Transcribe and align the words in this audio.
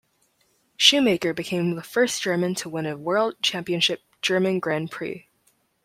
Schumacher 0.77 1.31
became 1.31 1.75
the 1.75 1.83
first 1.83 2.23
German 2.23 2.55
to 2.55 2.67
win 2.69 2.87
a 2.87 2.97
World 2.97 3.35
Championship 3.43 4.01
German 4.19 4.59
Grand 4.59 4.89
Prix. 4.89 5.27